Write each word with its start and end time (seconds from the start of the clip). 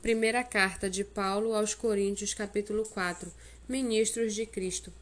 Primeira 0.00 0.44
carta 0.44 0.88
de 0.88 1.02
Paulo 1.02 1.52
aos 1.52 1.74
Coríntios, 1.74 2.32
capítulo 2.32 2.84
4. 2.84 3.32
Ministros 3.68 4.32
de 4.32 4.46
Cristo. 4.46 4.92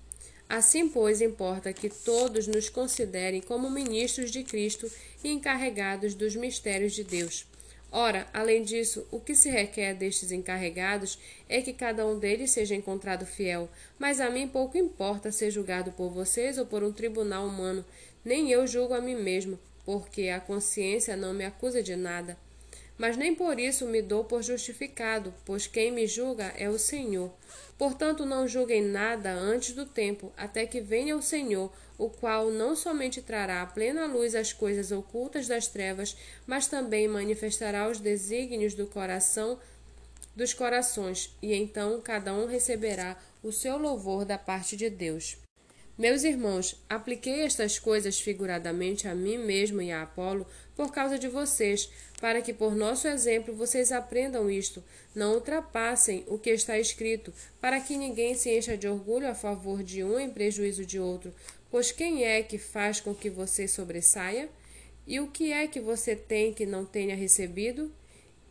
Assim, 0.48 0.88
pois, 0.88 1.20
importa 1.20 1.70
que 1.70 1.90
todos 1.90 2.46
nos 2.46 2.70
considerem 2.70 3.42
como 3.42 3.68
ministros 3.68 4.30
de 4.30 4.42
Cristo 4.42 4.90
e 5.22 5.28
encarregados 5.28 6.14
dos 6.14 6.34
mistérios 6.34 6.94
de 6.94 7.04
Deus. 7.04 7.46
Ora, 7.92 8.26
além 8.32 8.62
disso, 8.62 9.06
o 9.10 9.20
que 9.20 9.34
se 9.34 9.50
requer 9.50 9.94
destes 9.94 10.32
encarregados 10.32 11.18
é 11.46 11.60
que 11.60 11.74
cada 11.74 12.06
um 12.06 12.18
deles 12.18 12.52
seja 12.52 12.74
encontrado 12.74 13.26
fiel. 13.26 13.68
Mas 13.98 14.18
a 14.18 14.30
mim 14.30 14.48
pouco 14.48 14.78
importa 14.78 15.30
ser 15.30 15.50
julgado 15.50 15.92
por 15.92 16.08
vocês 16.08 16.56
ou 16.56 16.64
por 16.64 16.82
um 16.82 16.90
tribunal 16.90 17.46
humano, 17.46 17.84
nem 18.24 18.50
eu 18.50 18.66
julgo 18.66 18.94
a 18.94 19.00
mim 19.02 19.14
mesmo, 19.14 19.58
porque 19.84 20.30
a 20.30 20.40
consciência 20.40 21.18
não 21.18 21.34
me 21.34 21.44
acusa 21.44 21.82
de 21.82 21.94
nada. 21.94 22.38
Mas 22.98 23.16
nem 23.16 23.34
por 23.34 23.58
isso 23.58 23.86
me 23.86 24.00
dou 24.00 24.24
por 24.24 24.42
justificado, 24.42 25.32
pois 25.44 25.66
quem 25.66 25.92
me 25.92 26.06
julga 26.06 26.54
é 26.56 26.68
o 26.68 26.78
Senhor. 26.78 27.30
Portanto, 27.76 28.24
não 28.24 28.48
julguem 28.48 28.82
nada 28.82 29.32
antes 29.32 29.74
do 29.74 29.84
tempo, 29.84 30.32
até 30.36 30.64
que 30.66 30.80
venha 30.80 31.16
o 31.16 31.22
Senhor, 31.22 31.70
o 31.98 32.08
qual 32.08 32.50
não 32.50 32.74
somente 32.74 33.20
trará 33.20 33.62
à 33.62 33.66
plena 33.66 34.06
luz 34.06 34.34
as 34.34 34.52
coisas 34.52 34.90
ocultas 34.90 35.46
das 35.46 35.66
trevas, 35.66 36.16
mas 36.46 36.66
também 36.66 37.06
manifestará 37.06 37.88
os 37.88 38.00
desígnios 38.00 38.74
do 38.74 38.86
coração 38.86 39.58
dos 40.34 40.52
corações, 40.52 41.34
e 41.42 41.54
então 41.54 42.00
cada 42.00 42.32
um 42.34 42.46
receberá 42.46 43.16
o 43.42 43.50
seu 43.50 43.78
louvor 43.78 44.24
da 44.24 44.36
parte 44.36 44.76
de 44.76 44.90
Deus. 44.90 45.38
Meus 45.98 46.24
irmãos, 46.24 46.76
apliquei 46.90 47.40
estas 47.40 47.78
coisas 47.78 48.20
figuradamente 48.20 49.08
a 49.08 49.14
mim 49.14 49.38
mesmo 49.38 49.80
e 49.80 49.90
a 49.90 50.02
Apolo 50.02 50.46
por 50.76 50.92
causa 50.92 51.18
de 51.18 51.26
vocês, 51.26 51.90
para 52.20 52.42
que 52.42 52.52
por 52.52 52.76
nosso 52.76 53.08
exemplo 53.08 53.54
vocês 53.54 53.90
aprendam 53.90 54.50
isto. 54.50 54.84
Não 55.14 55.32
ultrapassem 55.32 56.22
o 56.26 56.38
que 56.38 56.50
está 56.50 56.78
escrito, 56.78 57.32
para 57.62 57.80
que 57.80 57.96
ninguém 57.96 58.34
se 58.34 58.54
encha 58.54 58.76
de 58.76 58.86
orgulho 58.86 59.26
a 59.26 59.34
favor 59.34 59.82
de 59.82 60.04
um 60.04 60.20
em 60.20 60.28
prejuízo 60.28 60.84
de 60.84 61.00
outro. 61.00 61.32
Pois 61.70 61.90
quem 61.90 62.24
é 62.24 62.42
que 62.42 62.58
faz 62.58 63.00
com 63.00 63.14
que 63.14 63.30
você 63.30 63.66
sobressaia? 63.66 64.50
E 65.06 65.18
o 65.18 65.28
que 65.28 65.50
é 65.50 65.66
que 65.66 65.80
você 65.80 66.14
tem 66.14 66.52
que 66.52 66.66
não 66.66 66.84
tenha 66.84 67.16
recebido? 67.16 67.90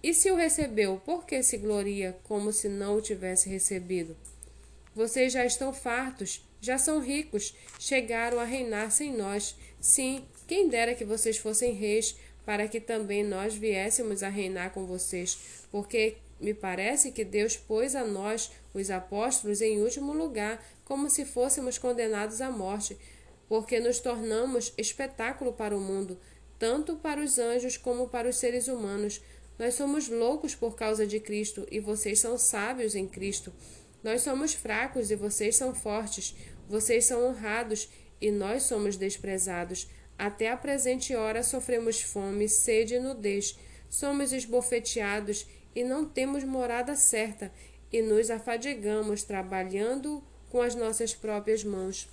E 0.02 0.16
se 0.16 0.32
o 0.32 0.36
recebeu, 0.36 1.00
por 1.06 1.28
que 1.28 1.44
se 1.44 1.58
gloria 1.58 2.18
como 2.24 2.52
se 2.52 2.68
não 2.68 2.98
o 2.98 3.02
tivesse 3.02 3.48
recebido? 3.50 4.18
Vocês 4.96 5.34
já 5.34 5.46
estão 5.46 5.74
fartos, 5.74 6.42
já 6.62 6.78
são 6.78 7.02
ricos, 7.02 7.54
chegaram 7.78 8.40
a 8.40 8.46
reinar 8.46 8.90
sem 8.92 9.14
nós. 9.14 9.56
Sim, 9.80 10.26
quem 10.48 10.70
dera 10.70 10.96
que 10.96 11.04
vocês 11.04 11.38
fossem 11.38 11.74
reis, 11.74 12.16
para 12.46 12.68
que 12.68 12.80
também 12.80 13.24
nós 13.24 13.54
viéssemos 13.54 14.24
a 14.24 14.30
reinar 14.30 14.72
com 14.72 14.86
vocês, 14.86 15.38
porque 15.70 16.16
me 16.40 16.54
parece 16.54 17.12
que 17.12 17.26
Deus 17.26 17.58
pôs 17.58 17.96
a 17.96 18.06
nós, 18.06 18.52
os 18.74 18.90
apóstolos, 18.90 19.62
em 19.62 19.82
último 19.82 20.14
lugar, 20.14 20.64
como 20.86 21.10
se 21.10 21.26
fôssemos 21.26 21.78
condenados 21.78 22.40
à 22.40 22.50
morte, 22.50 22.98
porque 23.50 23.80
nos 23.80 24.00
tornamos 24.00 24.74
espetáculo 24.78 25.54
para 25.54 25.76
o 25.76 25.82
mundo, 25.82 26.18
tanto 26.58 26.96
para 26.96 27.22
os 27.22 27.38
anjos 27.38 27.78
como 27.78 28.08
para 28.08 28.30
os 28.30 28.38
seres 28.38 28.68
humanos. 28.68 29.22
Nós 29.58 29.74
somos 29.74 30.08
loucos 30.08 30.54
por 30.56 30.76
causa 30.76 31.06
de 31.06 31.20
Cristo 31.20 31.68
e 31.72 31.80
vocês 31.80 32.20
são 32.20 32.38
sábios 32.38 32.96
em 32.96 33.08
Cristo. 33.08 33.52
Nós 34.06 34.22
somos 34.22 34.54
fracos 34.54 35.10
e 35.10 35.16
vocês 35.16 35.56
são 35.56 35.74
fortes. 35.74 36.36
Vocês 36.70 37.06
são 37.06 37.28
honrados 37.28 37.90
e 38.22 38.30
nós 38.30 38.62
somos 38.62 38.98
desprezados. 38.98 39.90
Até 40.16 40.52
a 40.52 40.56
presente 40.56 41.16
hora 41.16 41.42
sofremos 41.42 42.00
fome, 42.04 42.48
sede 42.48 42.94
e 42.94 43.00
nudez. 43.00 43.58
Somos 43.90 44.32
esbofeteados 44.32 45.48
e 45.76 45.84
não 45.84 46.06
temos 46.06 46.44
morada 46.44 46.96
certa, 46.96 47.52
e 47.92 48.04
nos 48.04 48.30
afadigamos 48.30 49.24
trabalhando 49.24 50.24
com 50.52 50.62
as 50.62 50.76
nossas 50.76 51.16
próprias 51.16 51.64
mãos. 51.64 52.08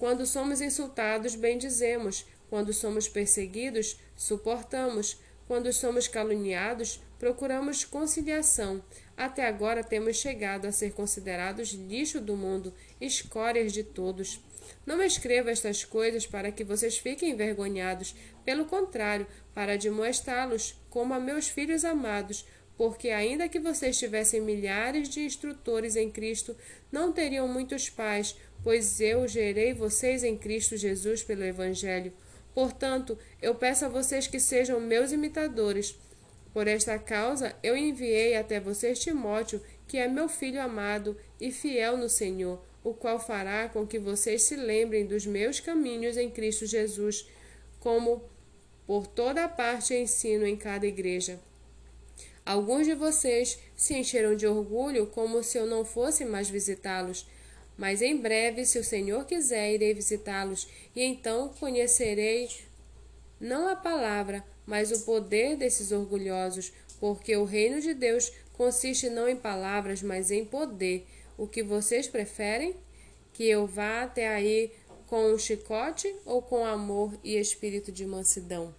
Quando 0.00 0.26
somos 0.26 0.60
insultados, 0.60 1.36
bendizemos. 1.36 2.26
Quando 2.50 2.72
somos 2.72 3.08
perseguidos, 3.08 4.00
suportamos. 4.16 5.16
Quando 5.46 5.72
somos 5.72 6.08
caluniados, 6.08 7.00
procuramos 7.18 7.84
conciliação. 7.84 8.82
Até 9.16 9.46
agora 9.46 9.84
temos 9.84 10.16
chegado 10.16 10.66
a 10.66 10.72
ser 10.72 10.92
considerados 10.92 11.70
lixo 11.72 12.20
do 12.20 12.36
mundo, 12.36 12.74
escórias 13.00 13.72
de 13.72 13.82
todos. 13.82 14.40
Não 14.86 15.02
escreva 15.02 15.50
estas 15.50 15.84
coisas 15.84 16.26
para 16.26 16.50
que 16.50 16.64
vocês 16.64 16.98
fiquem 16.98 17.30
envergonhados, 17.30 18.14
pelo 18.44 18.64
contrário, 18.64 19.26
para 19.54 19.76
demonstrá-los 19.76 20.74
como 20.90 21.14
a 21.14 21.20
meus 21.20 21.48
filhos 21.48 21.84
amados, 21.84 22.44
porque 22.76 23.10
ainda 23.10 23.48
que 23.48 23.60
vocês 23.60 23.98
tivessem 23.98 24.40
milhares 24.40 25.08
de 25.08 25.20
instrutores 25.20 25.96
em 25.96 26.10
Cristo, 26.10 26.56
não 26.90 27.12
teriam 27.12 27.46
muitos 27.46 27.88
pais, 27.88 28.36
pois 28.62 29.00
eu 29.00 29.28
gerei 29.28 29.72
vocês 29.72 30.24
em 30.24 30.36
Cristo 30.36 30.76
Jesus 30.76 31.22
pelo 31.22 31.44
Evangelho. 31.44 32.12
Portanto, 32.54 33.18
eu 33.42 33.54
peço 33.54 33.84
a 33.84 33.88
vocês 33.88 34.26
que 34.26 34.38
sejam 34.38 34.80
meus 34.80 35.12
imitadores. 35.12 35.98
Por 36.54 36.68
esta 36.68 36.96
causa, 37.00 37.56
eu 37.64 37.76
enviei 37.76 38.36
até 38.36 38.60
vocês 38.60 39.00
Timóteo, 39.00 39.60
que 39.88 39.98
é 39.98 40.06
meu 40.06 40.28
filho 40.28 40.62
amado 40.62 41.18
e 41.40 41.50
fiel 41.50 41.96
no 41.96 42.08
Senhor, 42.08 42.64
o 42.84 42.94
qual 42.94 43.18
fará 43.18 43.68
com 43.68 43.84
que 43.84 43.98
vocês 43.98 44.44
se 44.44 44.54
lembrem 44.54 45.04
dos 45.04 45.26
meus 45.26 45.58
caminhos 45.58 46.16
em 46.16 46.30
Cristo 46.30 46.64
Jesus, 46.64 47.28
como 47.80 48.22
por 48.86 49.08
toda 49.08 49.48
parte 49.48 49.94
ensino 49.94 50.46
em 50.46 50.56
cada 50.56 50.86
igreja. 50.86 51.40
Alguns 52.46 52.86
de 52.86 52.94
vocês 52.94 53.58
se 53.74 53.94
encheram 53.94 54.36
de 54.36 54.46
orgulho, 54.46 55.06
como 55.08 55.42
se 55.42 55.58
eu 55.58 55.66
não 55.66 55.84
fosse 55.84 56.24
mais 56.24 56.48
visitá-los. 56.48 57.26
Mas 57.76 58.00
em 58.00 58.16
breve, 58.16 58.64
se 58.64 58.78
o 58.78 58.84
Senhor 58.84 59.24
quiser, 59.24 59.72
irei 59.72 59.92
visitá-los, 59.92 60.68
e 60.94 61.02
então 61.02 61.48
conhecerei 61.58 62.48
não 63.40 63.66
a 63.66 63.74
palavra, 63.74 64.44
mas 64.66 64.90
o 64.90 65.04
poder 65.04 65.56
desses 65.56 65.92
orgulhosos, 65.92 66.72
porque 67.00 67.36
o 67.36 67.44
reino 67.44 67.80
de 67.80 67.94
Deus 67.94 68.32
consiste 68.52 69.08
não 69.10 69.28
em 69.28 69.36
palavras, 69.36 70.02
mas 70.02 70.30
em 70.30 70.44
poder. 70.44 71.06
O 71.36 71.46
que 71.46 71.62
vocês 71.62 72.06
preferem? 72.06 72.76
Que 73.32 73.48
eu 73.48 73.66
vá 73.66 74.02
até 74.02 74.28
aí 74.28 74.72
com 75.06 75.32
um 75.32 75.38
chicote 75.38 76.14
ou 76.24 76.40
com 76.40 76.64
amor 76.64 77.12
e 77.22 77.36
espírito 77.36 77.90
de 77.90 78.06
mansidão? 78.06 78.74